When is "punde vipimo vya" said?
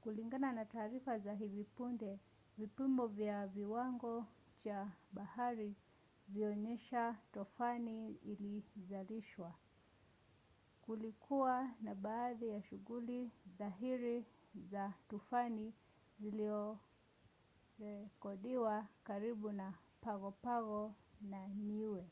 1.64-3.48